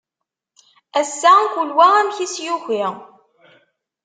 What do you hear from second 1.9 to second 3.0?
amek i s-yuki.